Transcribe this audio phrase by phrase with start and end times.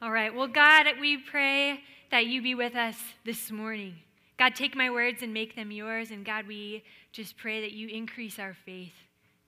[0.00, 0.32] All right.
[0.32, 1.80] Well, God, we pray
[2.12, 3.96] that you be with us this morning.
[4.38, 6.12] God, take my words and make them yours.
[6.12, 8.92] And God, we just pray that you increase our faith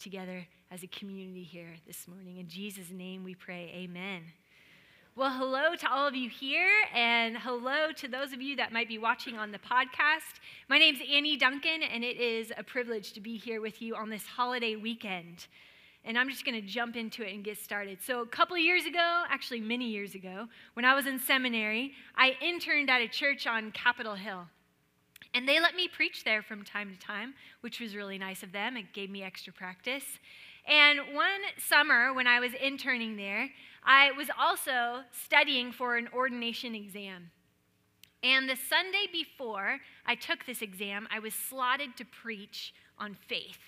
[0.00, 2.38] together as a community here this morning.
[2.38, 3.70] In Jesus' name we pray.
[3.76, 4.22] Amen.
[5.14, 8.88] Well, hello to all of you here, and hello to those of you that might
[8.88, 10.40] be watching on the podcast.
[10.68, 14.10] My name's Annie Duncan, and it is a privilege to be here with you on
[14.10, 15.46] this holiday weekend
[16.04, 17.98] and I'm just going to jump into it and get started.
[18.02, 22.36] So, a couple years ago, actually many years ago, when I was in seminary, I
[22.40, 24.46] interned at a church on Capitol Hill.
[25.34, 28.52] And they let me preach there from time to time, which was really nice of
[28.52, 28.76] them.
[28.76, 30.04] It gave me extra practice.
[30.66, 33.48] And one summer, when I was interning there,
[33.84, 37.30] I was also studying for an ordination exam.
[38.22, 43.58] And the Sunday before I took this exam, I was slotted to preach on faith.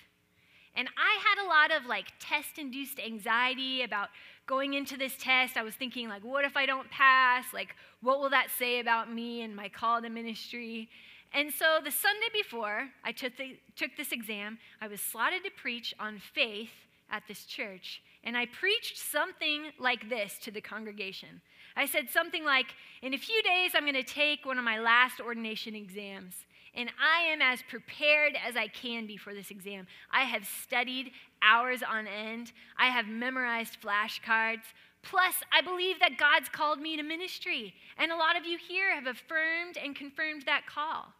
[0.75, 4.09] And I had a lot of like test induced anxiety about
[4.47, 5.55] going into this test.
[5.55, 7.45] I was thinking, like, what if I don't pass?
[7.53, 10.89] Like, what will that say about me and my call to ministry?
[11.33, 15.51] And so the Sunday before I took, the, took this exam, I was slotted to
[15.51, 16.69] preach on faith
[17.09, 18.01] at this church.
[18.23, 21.41] And I preached something like this to the congregation.
[21.75, 22.67] I said something like,
[23.01, 26.35] In a few days, I'm going to take one of my last ordination exams
[26.75, 29.87] and I am as prepared as I can be for this exam.
[30.11, 34.63] I have studied hours on end, I have memorized flashcards.
[35.03, 38.95] Plus, I believe that God's called me to ministry, and a lot of you here
[38.95, 41.13] have affirmed and confirmed that call.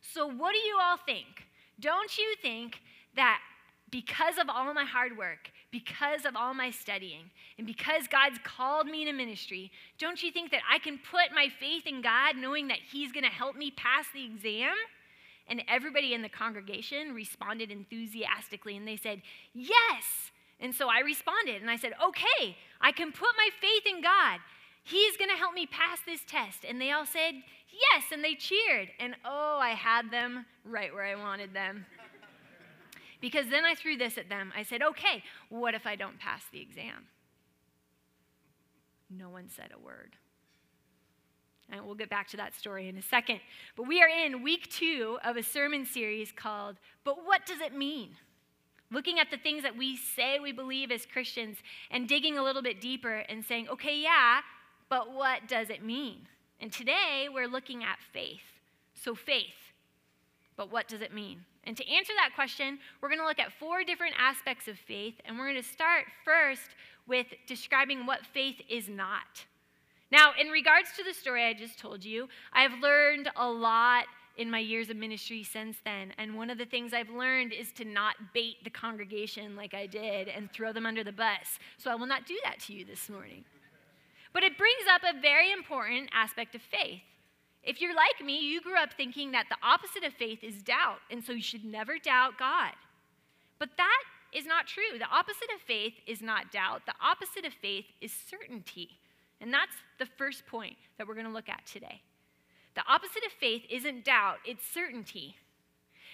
[0.00, 1.46] So, what do you all think?
[1.78, 2.80] Don't you think
[3.14, 3.40] that
[3.90, 8.86] because of all my hard work, because of all my studying, and because God's called
[8.86, 12.68] me to ministry, don't you think that I can put my faith in God knowing
[12.68, 14.74] that He's going to help me pass the exam?
[15.48, 19.22] And everybody in the congregation responded enthusiastically and they said,
[19.54, 20.32] Yes.
[20.58, 24.40] And so I responded and I said, Okay, I can put my faith in God.
[24.82, 26.64] He's going to help me pass this test.
[26.68, 27.34] And they all said,
[27.70, 28.04] Yes.
[28.12, 28.88] And they cheered.
[28.98, 31.86] And oh, I had them right where I wanted them.
[33.20, 34.52] because then I threw this at them.
[34.56, 37.06] I said, Okay, what if I don't pass the exam?
[39.08, 40.16] No one said a word.
[41.70, 43.40] And we'll get back to that story in a second.
[43.76, 47.74] But we are in week two of a sermon series called, But What Does It
[47.74, 48.10] Mean?
[48.92, 51.58] Looking at the things that we say we believe as Christians
[51.90, 54.40] and digging a little bit deeper and saying, okay, yeah,
[54.88, 56.28] but what does it mean?
[56.60, 58.40] And today we're looking at faith.
[58.94, 59.72] So, faith,
[60.56, 61.44] but what does it mean?
[61.64, 65.14] And to answer that question, we're going to look at four different aspects of faith,
[65.24, 66.70] and we're going to start first
[67.06, 69.44] with describing what faith is not.
[70.10, 74.04] Now, in regards to the story I just told you, I've learned a lot
[74.36, 76.12] in my years of ministry since then.
[76.18, 79.86] And one of the things I've learned is to not bait the congregation like I
[79.86, 81.58] did and throw them under the bus.
[81.78, 83.44] So I will not do that to you this morning.
[84.32, 87.00] But it brings up a very important aspect of faith.
[87.62, 90.98] If you're like me, you grew up thinking that the opposite of faith is doubt,
[91.10, 92.72] and so you should never doubt God.
[93.58, 94.02] But that
[94.32, 94.98] is not true.
[94.98, 98.98] The opposite of faith is not doubt, the opposite of faith is certainty.
[99.40, 102.00] And that's the first point that we're going to look at today.
[102.74, 105.36] The opposite of faith isn't doubt, it's certainty.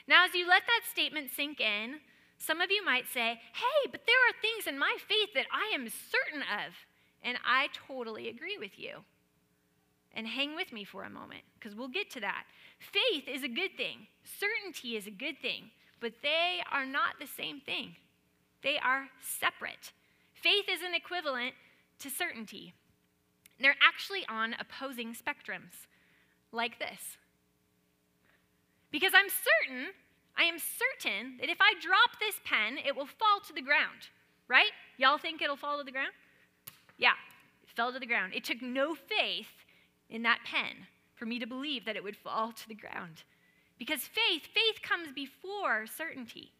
[0.06, 2.00] Now, as you let that statement sink in,
[2.38, 5.74] some of you might say, hey, but there are things in my faith that I
[5.74, 6.74] am certain of.
[7.22, 9.04] And I totally agree with you.
[10.14, 12.44] And hang with me for a moment, because we'll get to that.
[12.78, 17.26] Faith is a good thing, certainty is a good thing, but they are not the
[17.26, 17.94] same thing.
[18.62, 19.92] They are separate.
[20.34, 21.54] Faith is an equivalent
[22.00, 22.74] to certainty.
[23.62, 25.86] They're actually on opposing spectrums,
[26.50, 27.16] like this.
[28.90, 29.88] Because I'm certain,
[30.36, 34.10] I am certain that if I drop this pen, it will fall to the ground,
[34.48, 34.72] right?
[34.98, 36.12] Y'all think it'll fall to the ground?
[36.98, 37.14] Yeah,
[37.62, 38.34] it fell to the ground.
[38.34, 39.64] It took no faith
[40.10, 43.22] in that pen for me to believe that it would fall to the ground.
[43.78, 46.52] Because faith, faith comes before certainty.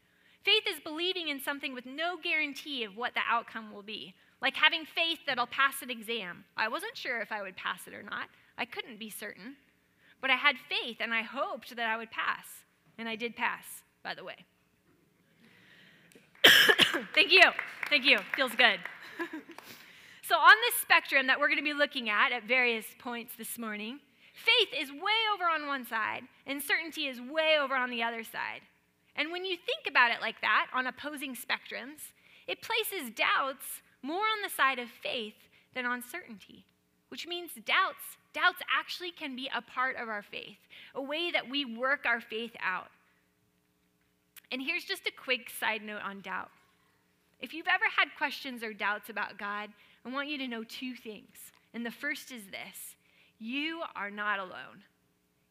[0.45, 4.15] Faith is believing in something with no guarantee of what the outcome will be.
[4.43, 6.45] Like having faith that I'll pass an exam.
[6.57, 8.29] I wasn't sure if I would pass it or not.
[8.59, 9.55] I couldn't be certain.
[10.21, 12.47] But I had faith and I hoped that I would pass.
[12.99, 13.65] And I did pass,
[14.03, 14.45] by the way.
[17.15, 17.51] Thank you.
[17.89, 18.19] Thank you.
[18.35, 18.81] Feels good.
[20.23, 23.59] so, on this spectrum that we're going to be looking at at various points this
[23.59, 24.01] morning,
[24.35, 28.25] faith is way over on one side and certainty is way over on the other
[28.25, 28.63] side.
[29.15, 32.13] And when you think about it like that, on opposing spectrums,
[32.49, 35.35] it places doubts more on the side of faith
[35.75, 36.65] than on certainty,
[37.09, 40.59] which means doubts, doubts actually can be a part of our faith,
[40.95, 42.89] a way that we work our faith out.
[44.51, 46.51] And here's just a quick side note on doubt.
[47.41, 49.71] If you've ever had questions or doubts about God,
[50.05, 51.53] I want you to know two things.
[51.75, 52.97] And the first is this
[53.39, 54.85] you are not alone.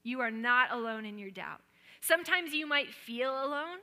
[0.03, 1.62] You are not alone in your doubt.
[2.00, 3.80] Sometimes you might feel alone,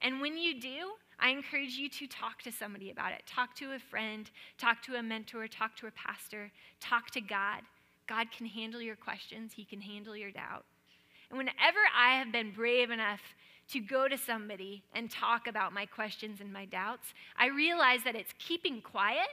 [0.00, 0.92] and when you do,
[1.22, 3.22] I encourage you to talk to somebody about it.
[3.26, 4.28] Talk to a friend,
[4.58, 7.60] talk to a mentor, talk to a pastor, talk to God.
[8.08, 10.64] God can handle your questions, He can handle your doubt.
[11.30, 13.20] And whenever I have been brave enough
[13.70, 18.16] to go to somebody and talk about my questions and my doubts, I realize that
[18.16, 19.28] it's keeping quiet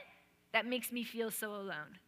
[0.52, 1.98] that makes me feel so alone.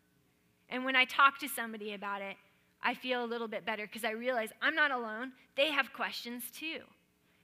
[0.71, 2.37] And when I talk to somebody about it,
[2.85, 5.33] I feel a little bit better because I realize I'm not alone.
[5.57, 6.79] They have questions too.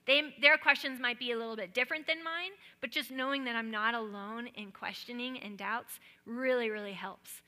[0.08, 3.54] They, their questions might be a little bit different than mine, but just knowing that
[3.54, 7.42] I'm not alone in questioning and doubts really, really helps.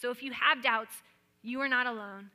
[0.00, 0.94] So if you have doubts,
[1.42, 2.30] you are not alone.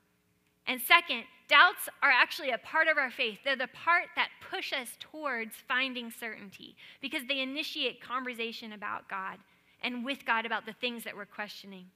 [0.68, 3.39] And second, doubts are actually a part of our faith.
[3.44, 9.39] They're the part that push us towards finding certainty because they initiate conversation about God
[9.81, 11.88] and with God about the things that we're questioning.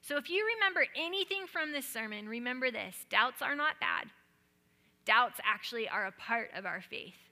[0.00, 4.08] So if you remember anything from this sermon, remember this doubts are not bad.
[5.04, 7.27] Doubts actually are a part of our faith.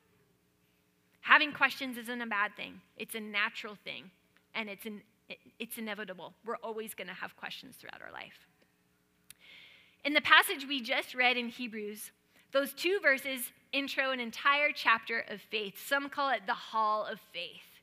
[1.27, 4.13] Having questions isn't a bad thing, it's a natural thing,
[4.55, 5.03] and it's, an,
[5.59, 6.35] it's inevitable.
[6.45, 8.47] We're always going to have questions throughout our life.
[10.05, 12.13] In the passage we just read in Hebrews,
[12.53, 13.41] those two verses
[13.73, 15.75] intro an entire chapter of faith.
[15.85, 17.83] Some call it the hall of faith.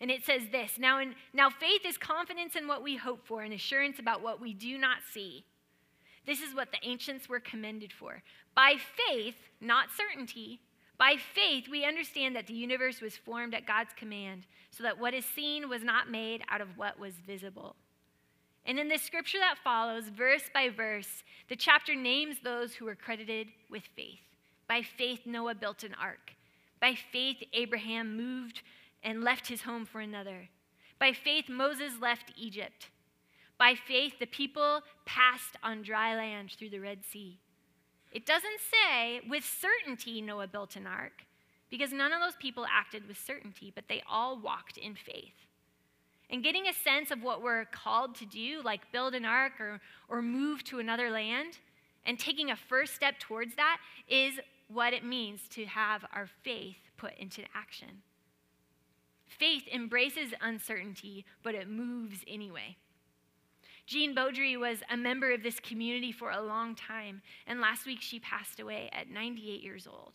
[0.00, 3.42] And it says this now, in, now faith is confidence in what we hope for
[3.42, 5.44] and assurance about what we do not see.
[6.26, 8.24] This is what the ancients were commended for.
[8.56, 8.74] By
[9.06, 10.58] faith, not certainty,
[10.98, 15.14] by faith, we understand that the universe was formed at God's command, so that what
[15.14, 17.76] is seen was not made out of what was visible.
[18.64, 22.96] And in the scripture that follows, verse by verse, the chapter names those who were
[22.96, 24.18] credited with faith.
[24.68, 26.32] By faith, Noah built an ark.
[26.80, 28.62] By faith, Abraham moved
[29.02, 30.48] and left his home for another.
[30.98, 32.88] By faith, Moses left Egypt.
[33.58, 37.38] By faith, the people passed on dry land through the Red Sea.
[38.12, 41.24] It doesn't say with certainty Noah built an ark,
[41.70, 45.34] because none of those people acted with certainty, but they all walked in faith.
[46.30, 49.80] And getting a sense of what we're called to do, like build an ark or,
[50.08, 51.58] or move to another land,
[52.04, 54.34] and taking a first step towards that is
[54.68, 58.02] what it means to have our faith put into action.
[59.26, 62.76] Faith embraces uncertainty, but it moves anyway.
[63.86, 68.00] Jean Beaudry was a member of this community for a long time, and last week
[68.00, 70.14] she passed away at 98 years old.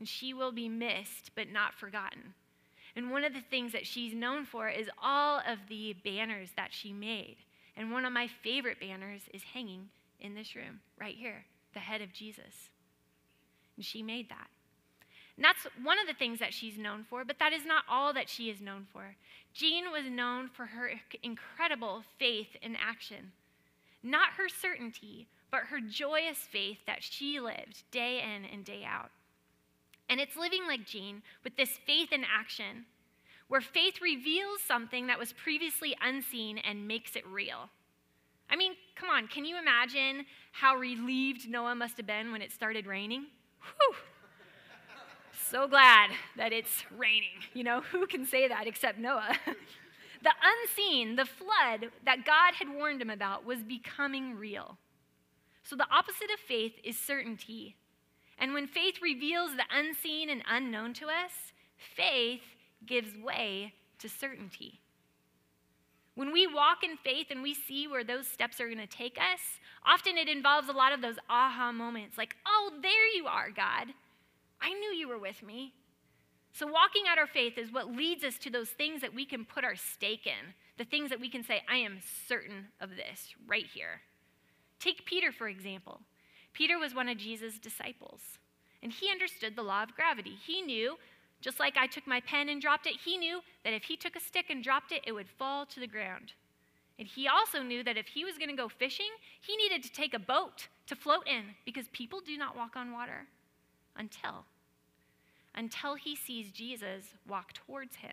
[0.00, 2.34] And she will be missed, but not forgotten.
[2.96, 6.72] And one of the things that she's known for is all of the banners that
[6.72, 7.36] she made.
[7.76, 9.88] And one of my favorite banners is hanging
[10.20, 12.70] in this room, right here, the head of Jesus.
[13.76, 14.48] And she made that.
[15.36, 18.12] And that's one of the things that she's known for, but that is not all
[18.12, 19.16] that she is known for.
[19.52, 20.90] Jean was known for her
[21.22, 23.32] incredible faith in action.
[24.02, 29.10] Not her certainty, but her joyous faith that she lived day in and day out.
[30.08, 32.84] And it's living like Jean with this faith in action,
[33.48, 37.70] where faith reveals something that was previously unseen and makes it real.
[38.50, 42.52] I mean, come on, can you imagine how relieved Noah must have been when it
[42.52, 43.26] started raining?
[43.60, 43.96] Whew!
[45.54, 47.38] So glad that it's raining.
[47.52, 49.36] You know, who can say that except Noah?
[49.46, 54.78] the unseen, the flood that God had warned him about, was becoming real.
[55.62, 57.76] So the opposite of faith is certainty.
[58.36, 62.42] And when faith reveals the unseen and unknown to us, faith
[62.84, 64.80] gives way to certainty.
[66.16, 69.18] When we walk in faith and we see where those steps are going to take
[69.18, 73.50] us, often it involves a lot of those aha moments like, oh, there you are,
[73.50, 73.94] God.
[74.60, 75.74] I knew you were with me.
[76.54, 79.44] So, walking out our faith is what leads us to those things that we can
[79.44, 83.34] put our stake in, the things that we can say, I am certain of this
[83.48, 84.02] right here.
[84.78, 86.00] Take Peter, for example.
[86.52, 88.20] Peter was one of Jesus' disciples,
[88.84, 90.38] and he understood the law of gravity.
[90.46, 90.96] He knew,
[91.40, 94.14] just like I took my pen and dropped it, he knew that if he took
[94.14, 96.34] a stick and dropped it, it would fall to the ground.
[97.00, 99.92] And he also knew that if he was going to go fishing, he needed to
[99.92, 103.26] take a boat to float in because people do not walk on water
[103.96, 104.44] until
[105.54, 108.12] until he sees Jesus walk towards him.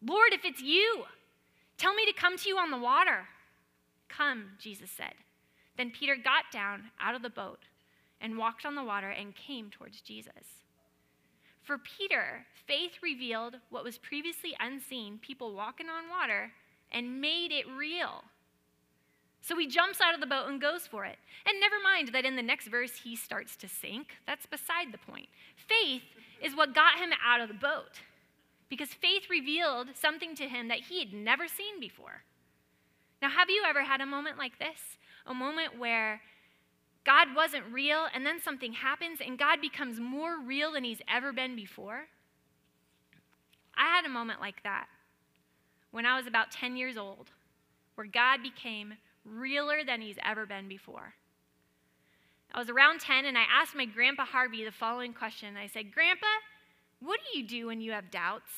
[0.00, 1.04] Lord, if it's you,
[1.76, 3.26] tell me to come to you on the water.
[4.08, 5.14] Come, Jesus said.
[5.76, 7.60] Then Peter got down out of the boat
[8.20, 10.62] and walked on the water and came towards Jesus.
[11.62, 16.52] For Peter, faith revealed what was previously unseen, people walking on water,
[16.92, 18.24] and made it real.
[19.40, 21.16] So he jumps out of the boat and goes for it.
[21.46, 24.08] And never mind that in the next verse he starts to sink.
[24.26, 25.28] That's beside the point.
[25.56, 26.02] Faith
[26.42, 28.00] is what got him out of the boat
[28.68, 32.22] because faith revealed something to him that he had never seen before.
[33.20, 34.96] Now, have you ever had a moment like this?
[35.26, 36.20] A moment where
[37.04, 41.32] God wasn't real, and then something happens, and God becomes more real than he's ever
[41.32, 42.06] been before?
[43.76, 44.86] I had a moment like that
[45.90, 47.30] when I was about 10 years old,
[47.94, 48.94] where God became
[49.30, 51.14] realer than he's ever been before.
[52.52, 55.56] I was around 10 and I asked my grandpa Harvey the following question.
[55.56, 56.26] I said, Grandpa,
[57.00, 58.50] what do you do when you have doubts?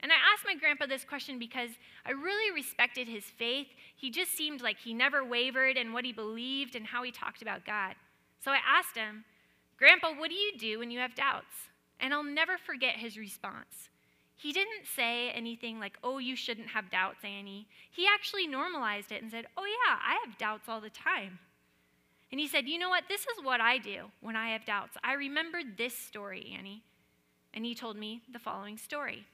[0.00, 1.70] And I asked my grandpa this question because
[2.06, 3.66] I really respected his faith.
[3.96, 7.42] He just seemed like he never wavered in what he believed and how he talked
[7.42, 7.96] about God.
[8.42, 9.24] So I asked him,
[9.76, 11.68] Grandpa, what do you do when you have doubts?
[12.00, 13.90] And I'll never forget his response.
[14.38, 17.66] He didn't say anything like, Oh, you shouldn't have doubts, Annie.
[17.90, 21.40] He actually normalized it and said, Oh, yeah, I have doubts all the time.
[22.30, 23.04] And he said, You know what?
[23.08, 24.96] This is what I do when I have doubts.
[25.02, 26.84] I remembered this story, Annie.
[27.52, 29.26] And he told me the following story.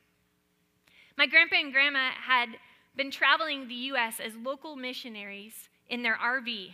[1.18, 2.48] My grandpa and grandma had
[2.96, 4.20] been traveling the U.S.
[4.24, 6.70] as local missionaries in their RV.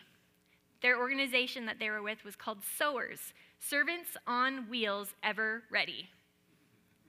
[0.83, 6.11] Their organization that they were with was called Sowers, Servants on Wheels Ever Ready.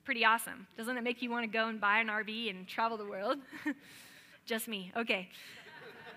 [0.03, 0.65] Pretty awesome.
[0.77, 3.37] Doesn't it make you want to go and buy an RV and travel the world?
[4.45, 4.91] Just me.
[4.97, 5.29] Okay.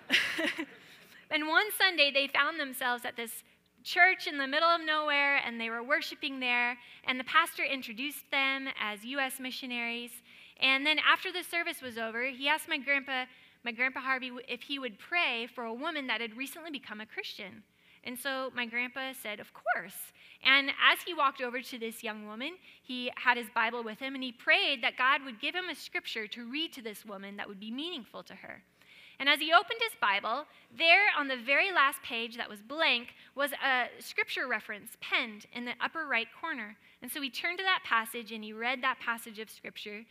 [1.31, 3.43] and one Sunday, they found themselves at this
[3.83, 6.79] church in the middle of nowhere, and they were worshiping there.
[7.07, 9.39] And the pastor introduced them as U.S.
[9.39, 10.11] missionaries.
[10.61, 13.27] And then after the service was over, he asked my grandpa,
[13.65, 17.07] my grandpa Harvey, if he would pray for a woman that had recently become a
[17.07, 17.63] Christian.
[18.05, 20.13] And so my grandpa said, Of course.
[20.45, 24.15] And as he walked over to this young woman, he had his Bible with him
[24.15, 27.37] and he prayed that God would give him a scripture to read to this woman
[27.39, 28.63] that would be meaningful to her.
[29.19, 30.45] And as he opened his Bible,
[30.77, 35.65] there on the very last page that was blank was a scripture reference penned in
[35.65, 36.77] the upper right corner.
[37.01, 40.05] And so he turned to that passage and he read that passage of scripture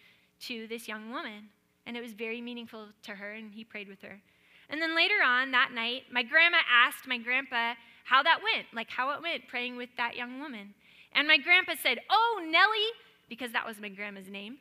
[0.48, 1.50] to this young woman.
[1.86, 4.22] And it was very meaningful to her, and he prayed with her.
[4.70, 7.74] And then later on that night, my grandma asked my grandpa
[8.06, 10.74] how that went, like how it went praying with that young woman.
[11.14, 12.94] And my grandpa said, Oh, Nellie,
[13.30, 14.58] because that was my grandma's name.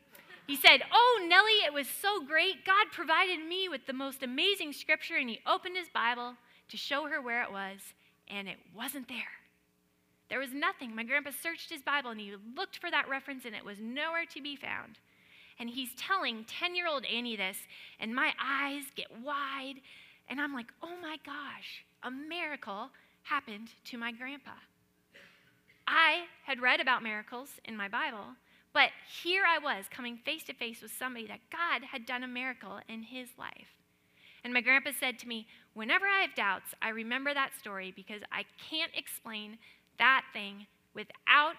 [0.46, 2.64] He said, Oh, Nellie, it was so great.
[2.64, 6.34] God provided me with the most amazing scripture, and he opened his Bible
[6.68, 7.80] to show her where it was,
[8.28, 9.42] and it wasn't there.
[10.28, 10.94] There was nothing.
[10.94, 14.24] My grandpa searched his Bible and he looked for that reference, and it was nowhere
[14.34, 14.98] to be found.
[15.62, 17.56] And he's telling 10 year old Annie this,
[18.00, 19.76] and my eyes get wide,
[20.28, 22.90] and I'm like, oh my gosh, a miracle
[23.22, 24.58] happened to my grandpa.
[25.86, 28.34] I had read about miracles in my Bible,
[28.74, 28.88] but
[29.22, 32.80] here I was coming face to face with somebody that God had done a miracle
[32.88, 33.76] in his life.
[34.42, 38.22] And my grandpa said to me, Whenever I have doubts, I remember that story because
[38.32, 39.58] I can't explain
[40.00, 41.54] that thing without,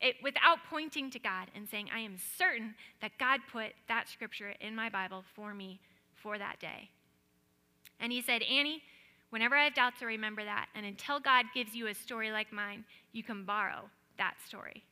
[0.00, 4.54] it, without pointing to God and saying, I am certain that God put that scripture
[4.60, 5.80] in my Bible for me
[6.14, 6.90] for that day.
[8.00, 8.82] And he said, Annie,
[9.30, 10.66] whenever I have doubts, I remember that.
[10.74, 14.82] And until God gives you a story like mine, you can borrow that story.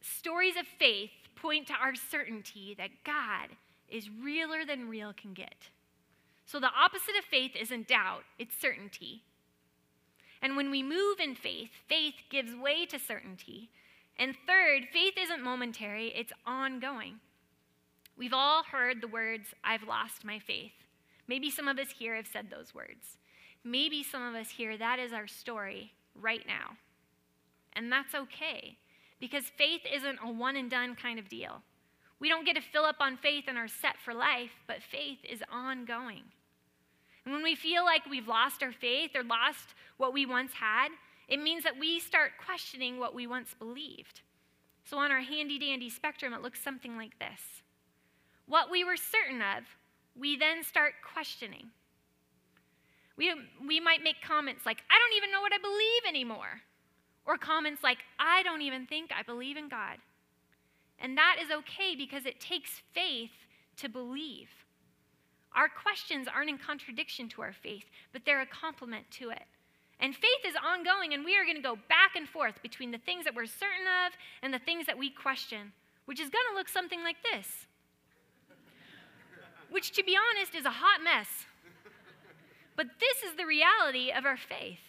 [0.00, 3.56] Stories of faith point to our certainty that God
[3.88, 5.68] is realer than real can get.
[6.46, 9.22] So the opposite of faith isn't doubt, it's certainty.
[10.42, 13.70] And when we move in faith, faith gives way to certainty.
[14.18, 17.20] And third, faith isn't momentary, it's ongoing.
[18.16, 20.72] We've all heard the words, I've lost my faith.
[21.26, 23.18] Maybe some of us here have said those words.
[23.64, 26.76] Maybe some of us here, that is our story right now.
[27.72, 28.76] And that's okay,
[29.20, 31.62] because faith isn't a one and done kind of deal.
[32.18, 35.18] We don't get to fill up on faith and are set for life, but faith
[35.28, 36.24] is ongoing.
[37.30, 40.88] And when we feel like we've lost our faith or lost what we once had,
[41.28, 44.22] it means that we start questioning what we once believed.
[44.82, 47.62] So on our handy dandy spectrum, it looks something like this
[48.46, 49.62] What we were certain of,
[50.18, 51.70] we then start questioning.
[53.16, 53.32] We,
[53.64, 56.62] we might make comments like, I don't even know what I believe anymore.
[57.26, 59.98] Or comments like, I don't even think I believe in God.
[60.98, 63.46] And that is okay because it takes faith
[63.76, 64.48] to believe.
[65.54, 69.42] Our questions aren't in contradiction to our faith, but they're a complement to it.
[69.98, 72.98] And faith is ongoing, and we are going to go back and forth between the
[72.98, 75.72] things that we're certain of and the things that we question,
[76.06, 77.66] which is going to look something like this.
[79.70, 81.28] which, to be honest, is a hot mess.
[82.76, 84.80] But this is the reality of our faith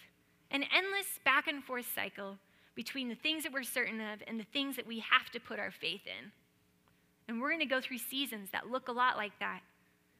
[0.50, 2.36] an endless back and forth cycle
[2.74, 5.58] between the things that we're certain of and the things that we have to put
[5.58, 6.30] our faith in.
[7.26, 9.60] And we're going to go through seasons that look a lot like that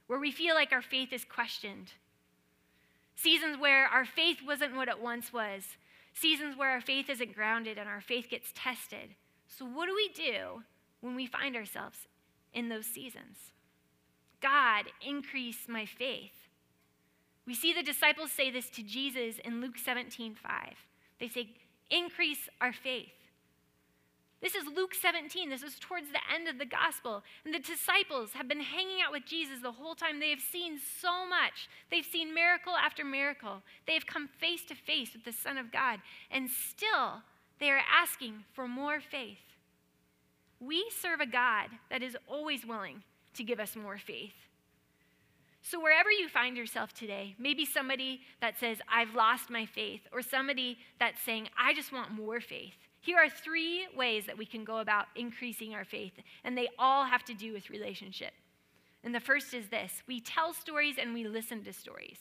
[0.07, 1.93] where we feel like our faith is questioned.
[3.15, 5.63] Seasons where our faith wasn't what it once was.
[6.15, 9.15] Seasons where our faith isn't grounded and our faith gets tested.
[9.47, 10.63] So, what do we do
[11.01, 12.07] when we find ourselves
[12.53, 13.53] in those seasons?
[14.41, 16.49] God, increase my faith.
[17.47, 20.51] We see the disciples say this to Jesus in Luke 17 5.
[21.21, 21.51] They say,
[21.91, 23.13] Increase our faith.
[24.43, 25.49] This is Luke 17.
[25.49, 27.23] This is towards the end of the gospel.
[27.45, 30.19] And the disciples have been hanging out with Jesus the whole time.
[30.19, 31.69] They have seen so much.
[31.93, 33.63] They've seen miracle after miracle.
[33.87, 36.01] They have come face to face with the Son of God.
[36.33, 37.23] And still,
[37.61, 39.39] they are asking for more faith.
[40.59, 44.35] We serve a God that is always willing to give us more faith.
[45.65, 50.21] So, wherever you find yourself today, maybe somebody that says, I've lost my faith, or
[50.21, 52.75] somebody that's saying, I just want more faith.
[53.03, 56.13] Here are three ways that we can go about increasing our faith,
[56.45, 58.33] and they all have to do with relationship.
[59.03, 62.19] And the first is this we tell stories and we listen to stories.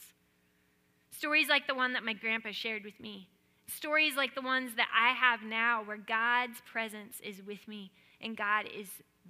[1.12, 3.30] Stories like the one that my grandpa shared with me,
[3.68, 8.36] stories like the ones that I have now, where God's presence is with me and
[8.36, 8.88] God is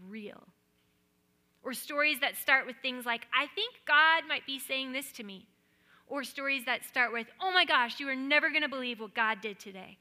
[0.07, 0.47] real.
[1.63, 5.23] Or stories that start with things like, I think God might be saying this to
[5.23, 5.47] me.
[6.07, 9.13] Or stories that start with, oh my gosh, you are never going to believe what
[9.13, 9.97] God did today.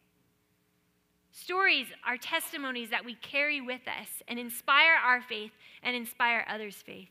[1.32, 6.76] Stories are testimonies that we carry with us and inspire our faith and inspire others'
[6.76, 7.10] faith.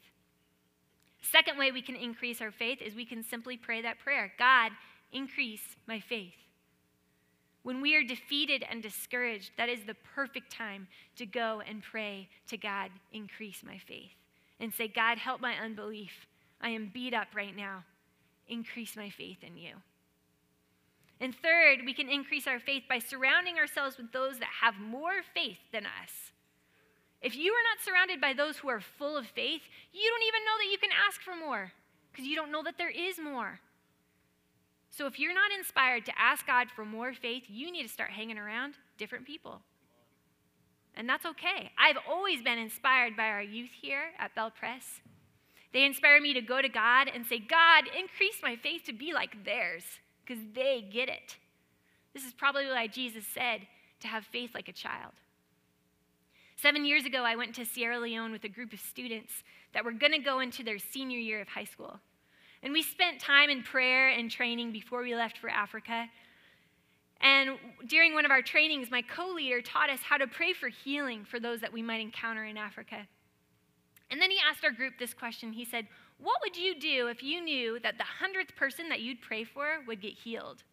[1.22, 4.72] Second way we can increase our faith is we can simply pray that prayer God,
[5.12, 6.34] increase my faith.
[7.64, 12.30] When we are defeated and discouraged, that is the perfect time to go and pray
[12.48, 14.12] to God, increase my faith
[14.60, 16.28] and say, God, help my unbelief.
[16.62, 17.84] I am beat up right now.
[18.48, 19.76] Increase my faith in you.
[21.22, 25.22] And third, we can increase our faith by surrounding ourselves with those that have more
[25.34, 26.32] faith than us.
[27.22, 29.62] If you are not surrounded by those who are full of faith,
[29.92, 31.74] you don't even know that you can ask for more
[32.12, 33.60] because you don't know that there is more.
[34.90, 38.12] So if you're not inspired to ask God for more faith, you need to start
[38.12, 39.62] hanging around different people.
[40.96, 41.72] And that's okay.
[41.78, 45.02] I've always been inspired by our youth here at Bell Press.
[45.72, 49.14] They inspire me to go to God and say, God, increase my faith to be
[49.14, 49.84] like theirs,
[50.30, 51.38] because they get it.
[52.14, 53.62] This is probably why Jesus said
[54.02, 55.14] to have faith like a child.
[56.56, 59.92] Seven years ago, I went to Sierra Leone with a group of students that were
[59.92, 62.00] going to go into their senior year of high school.
[62.62, 66.08] And we spent time in prayer and training before we left for Africa.
[67.22, 67.52] And
[67.88, 71.26] during one of our trainings, my co leader taught us how to pray for healing
[71.26, 73.08] for those that we might encounter in Africa.
[74.12, 75.54] And then he asked our group this question.
[75.54, 75.88] He said,
[76.22, 79.80] What would you do if you knew that the hundredth person that you'd pray for
[79.88, 80.64] would get healed?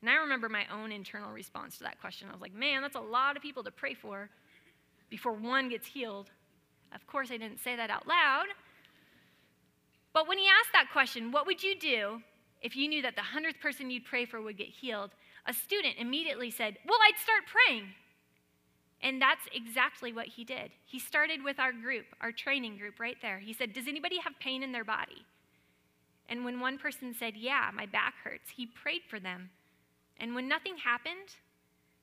[0.00, 2.28] And I remember my own internal response to that question.
[2.28, 4.30] I was like, Man, that's a lot of people to pray for
[5.10, 6.30] before one gets healed.
[6.94, 8.46] Of course, I didn't say that out loud.
[10.12, 12.22] But when he asked that question, what would you do
[12.62, 15.10] if you knew that the hundredth person you'd pray for would get healed?
[15.48, 17.88] a student immediately said, Well, I'd start praying.
[19.02, 20.72] And that's exactly what he did.
[20.84, 23.38] He started with our group, our training group right there.
[23.38, 25.24] He said, Does anybody have pain in their body?
[26.28, 29.50] And when one person said, Yeah, my back hurts, he prayed for them.
[30.18, 31.36] And when nothing happened,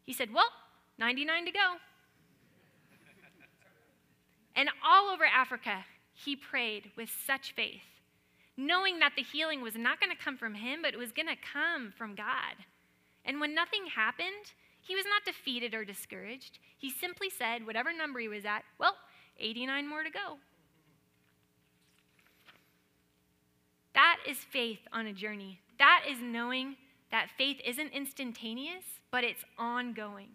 [0.06, 0.50] he said, Well,
[0.98, 1.76] 99 to go.
[4.56, 7.84] and all over Africa, he prayed with such faith,
[8.56, 11.28] knowing that the healing was not going to come from him, but it was going
[11.28, 12.56] to come from God.
[13.26, 14.54] And when nothing happened,
[14.86, 16.60] he was not defeated or discouraged.
[16.78, 18.96] He simply said, whatever number he was at, well,
[19.40, 20.38] 89 more to go.
[23.96, 25.60] That is faith on a journey.
[25.80, 26.76] That is knowing
[27.12, 30.30] that faith isn't instantaneous, but it's ongoing.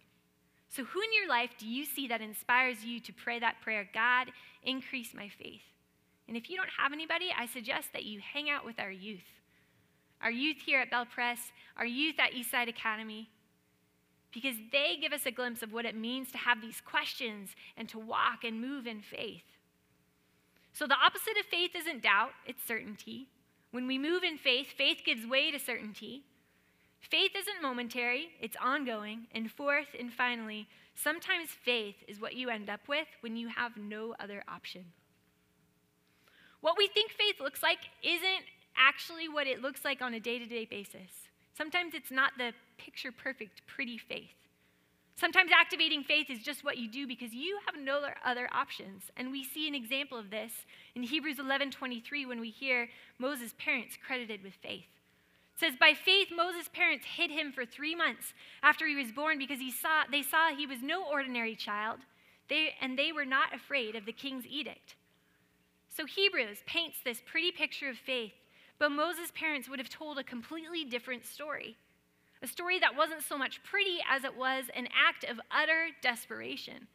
[0.69, 3.89] So, who in your life do you see that inspires you to pray that prayer,
[3.93, 4.29] God,
[4.63, 5.63] increase my faith?
[6.27, 9.27] And if you don't have anybody, I suggest that you hang out with our youth
[10.23, 13.31] our youth here at Bell Press, our youth at Eastside Academy,
[14.33, 17.89] because they give us a glimpse of what it means to have these questions and
[17.89, 19.45] to walk and move in faith.
[20.73, 23.29] So, the opposite of faith isn't doubt, it's certainty.
[23.73, 26.25] When we move in faith, faith gives way to certainty.
[27.01, 29.27] Faith isn't momentary, it's ongoing.
[29.33, 33.77] And fourth and finally, sometimes faith is what you end up with when you have
[33.77, 34.87] no other option.
[36.61, 38.45] What we think faith looks like isn't
[38.77, 41.30] actually what it looks like on a day to day basis.
[41.61, 44.33] Sometimes it's not the picture perfect, pretty faith.
[45.15, 49.11] Sometimes activating faith is just what you do because you have no other options.
[49.15, 53.99] And we see an example of this in Hebrews 11:23 when we hear Moses' parents
[53.99, 54.87] credited with faith.
[55.53, 59.37] It says, "By faith Moses' parents hid him for 3 months after he was born
[59.37, 62.01] because he saw, they saw he was no ordinary child,
[62.49, 64.97] they, and they were not afraid of the king's edict."
[65.91, 68.33] So Hebrews paints this pretty picture of faith
[68.81, 71.77] but Moses' parents would have told a completely different story.
[72.43, 76.89] A story that wasn't so much pretty as it was an act of utter desperation.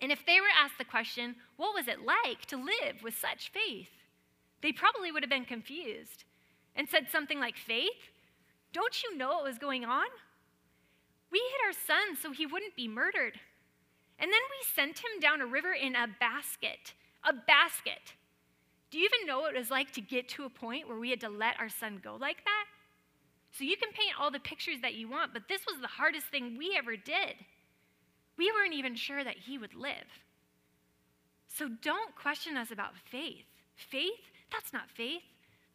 [0.00, 3.52] And if they were asked the question, what was it like to live with such
[3.52, 3.90] faith?
[4.62, 6.24] They probably would have been confused
[6.74, 8.08] and said something like, Faith?
[8.72, 10.06] Don't you know what was going on?
[11.30, 13.38] We hid our son so he wouldn't be murdered.
[14.18, 16.94] And then we sent him down a river in a basket.
[17.22, 18.14] A basket.
[18.92, 21.08] Do you even know what it was like to get to a point where we
[21.08, 22.66] had to let our son go like that?
[23.52, 26.26] So you can paint all the pictures that you want, but this was the hardest
[26.26, 27.36] thing we ever did.
[28.36, 30.20] We weren't even sure that he would live.
[31.48, 33.46] So don't question us about faith.
[33.76, 34.20] Faith?
[34.52, 35.22] That's not faith.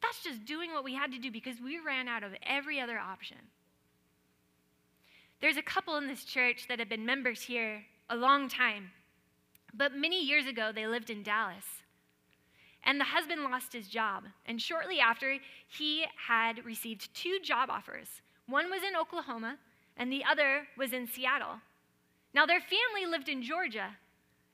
[0.04, 3.00] That's just doing what we had to do because we ran out of every other
[3.00, 3.38] option.
[5.42, 8.92] There's a couple in this church that have been members here a long time,
[9.74, 11.66] but many years ago they lived in Dallas.
[12.88, 18.08] And the husband lost his job, and shortly after, he had received two job offers.
[18.48, 19.58] One was in Oklahoma,
[19.98, 21.60] and the other was in Seattle.
[22.34, 23.90] Now, their family lived in Georgia,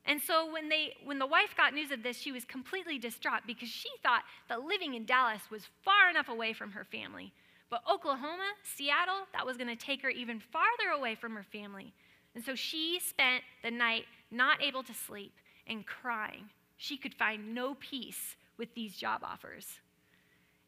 [0.06, 3.44] and so when, they, when the wife got news of this, she was completely distraught
[3.48, 7.32] because she thought that living in Dallas was far enough away from her family.
[7.70, 11.94] But Oklahoma, Seattle, that was going to take her even farther away from her family.
[12.36, 15.34] And so she spent the night not able to sleep
[15.68, 16.50] and crying.
[16.84, 19.80] She could find no peace with these job offers.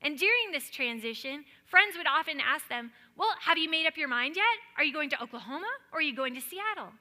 [0.01, 4.08] And during this transition, friends would often ask them, Well, have you made up your
[4.08, 4.45] mind yet?
[4.78, 6.93] Are you going to Oklahoma or are you going to Seattle?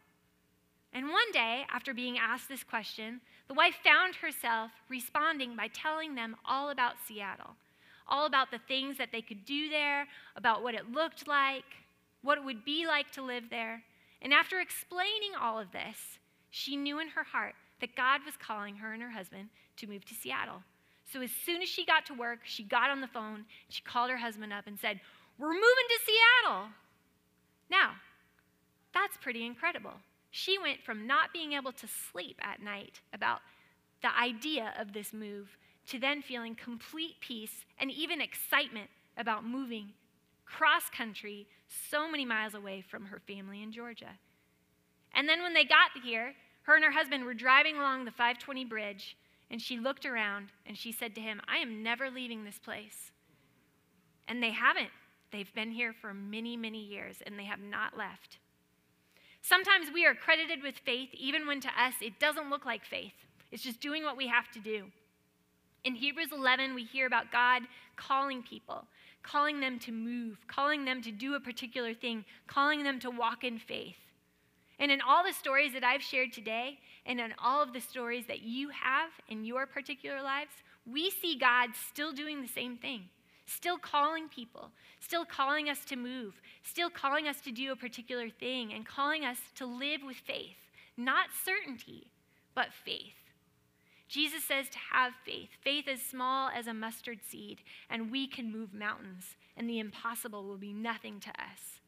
[0.92, 6.16] And one day, after being asked this question, the wife found herself responding by telling
[6.16, 7.54] them all about Seattle,
[8.08, 11.62] all about the things that they could do there, about what it looked like,
[12.22, 13.84] what it would be like to live there.
[14.20, 16.18] And after explaining all of this,
[16.50, 20.04] she knew in her heart that God was calling her and her husband to move
[20.06, 20.62] to Seattle.
[21.12, 24.10] So as soon as she got to work, she got on the phone, she called
[24.10, 25.00] her husband up and said,
[25.38, 26.68] We're moving to Seattle.
[27.70, 27.92] Now,
[28.92, 29.94] that's pretty incredible.
[30.30, 33.40] She went from not being able to sleep at night about
[34.02, 35.56] the idea of this move
[35.88, 39.90] to then feeling complete peace and even excitement about moving
[40.44, 41.46] cross country
[41.90, 44.18] so many miles away from her family in Georgia.
[45.14, 48.64] And then when they got here, her and her husband were driving along the 520
[48.64, 49.16] bridge,
[49.50, 53.12] and she looked around and she said to him, I am never leaving this place.
[54.26, 54.90] And they haven't.
[55.30, 58.38] They've been here for many, many years, and they have not left.
[59.42, 63.12] Sometimes we are credited with faith, even when to us it doesn't look like faith.
[63.52, 64.86] It's just doing what we have to do.
[65.84, 67.62] In Hebrews 11, we hear about God
[67.96, 68.86] calling people,
[69.22, 73.44] calling them to move, calling them to do a particular thing, calling them to walk
[73.44, 73.96] in faith.
[74.78, 78.26] And in all the stories that I've shared today, and in all of the stories
[78.26, 80.52] that you have in your particular lives,
[80.90, 83.08] we see God still doing the same thing
[83.46, 88.28] still calling people, still calling us to move, still calling us to do a particular
[88.28, 90.56] thing, and calling us to live with faith.
[90.96, 92.06] Not certainty,
[92.54, 93.14] but faith.
[94.08, 95.48] Jesus says to have faith.
[95.62, 97.58] Faith as small as a mustard seed,
[97.90, 101.80] and we can move mountains, and the impossible will be nothing to us.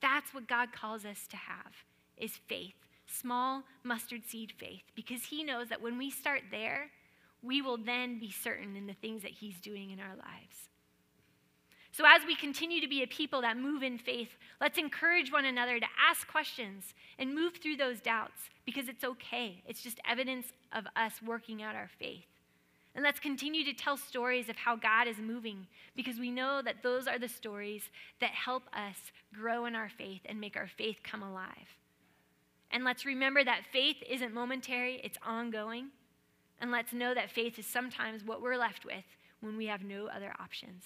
[0.00, 1.72] That's what God calls us to have
[2.16, 2.74] is faith.
[3.06, 6.90] Small mustard seed faith because he knows that when we start there,
[7.42, 10.68] we will then be certain in the things that he's doing in our lives.
[11.92, 14.28] So, as we continue to be a people that move in faith,
[14.60, 19.62] let's encourage one another to ask questions and move through those doubts because it's okay.
[19.66, 22.26] It's just evidence of us working out our faith.
[22.94, 26.82] And let's continue to tell stories of how God is moving because we know that
[26.82, 28.96] those are the stories that help us
[29.34, 31.76] grow in our faith and make our faith come alive.
[32.70, 35.88] And let's remember that faith isn't momentary, it's ongoing.
[36.60, 39.04] And let's know that faith is sometimes what we're left with
[39.40, 40.84] when we have no other options.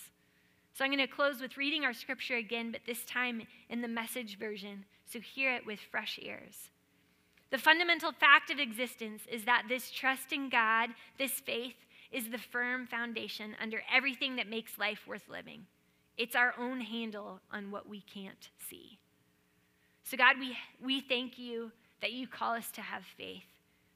[0.75, 3.89] So I'm going to close with reading our scripture again, but this time in the
[3.89, 6.71] message version, so hear it with fresh ears.
[7.51, 11.75] The fundamental fact of existence is that this trust in God, this faith,
[12.13, 15.67] is the firm foundation under everything that makes life worth living.
[16.17, 19.00] It's our own handle on what we can't see.
[20.11, 21.71] So, God, we, we thank you
[22.03, 23.45] that you call us to have faith.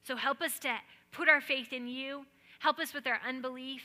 [0.05, 0.77] So, help us to
[1.11, 2.27] put our faith in you.
[2.61, 3.83] Help us with our unbelief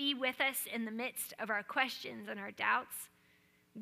[0.00, 3.10] be with us in the midst of our questions and our doubts.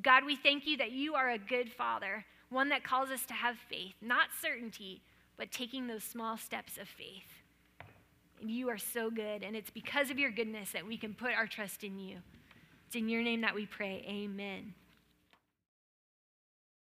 [0.02, 3.34] God, we thank you that you are a good father, one that calls us to
[3.34, 5.00] have faith, not certainty,
[5.36, 7.30] but taking those small steps of faith.
[8.40, 11.34] And you are so good, and it's because of your goodness that we can put
[11.34, 12.16] our trust in you.
[12.88, 14.04] It's in your name that we pray.
[14.08, 14.74] Amen.